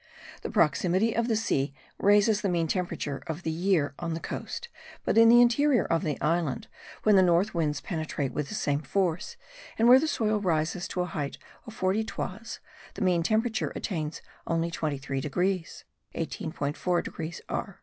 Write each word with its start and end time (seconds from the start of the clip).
The 0.41 0.49
proximity 0.49 1.13
of 1.15 1.27
the 1.27 1.35
sea 1.35 1.75
raises 1.99 2.41
the 2.41 2.49
mean 2.49 2.67
temperature 2.67 3.21
of 3.27 3.43
the 3.43 3.51
year 3.51 3.93
on 3.99 4.15
the 4.15 4.19
coast; 4.19 4.67
but 5.05 5.15
in 5.15 5.29
the 5.29 5.41
interior 5.43 5.85
of 5.85 6.01
the 6.03 6.19
island, 6.19 6.65
when 7.03 7.15
the 7.17 7.21
north 7.21 7.53
winds 7.53 7.81
penetrate 7.81 8.31
with 8.33 8.49
the 8.49 8.55
same 8.55 8.81
force, 8.81 9.37
and 9.77 9.87
where 9.87 9.99
the 9.99 10.07
soil 10.07 10.39
rises 10.39 10.87
to 10.87 11.01
the 11.01 11.05
height 11.05 11.37
of 11.67 11.75
forty 11.75 12.03
toises, 12.03 12.59
the 12.95 13.03
mean 13.03 13.21
temperature 13.21 13.71
attains 13.75 14.23
only 14.47 14.71
23 14.71 15.21
degrees 15.21 15.85
(18.4 16.15 17.03
degrees 17.03 17.39
R.) 17.47 17.79